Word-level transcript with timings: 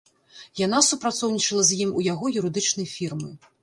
Яна 0.61 0.79
супрацоўнічала 0.89 1.69
з 1.69 1.81
ім 1.87 1.95
у 2.01 2.09
яго 2.11 2.35
юрыдычнай 2.43 2.95
фірмы. 2.99 3.29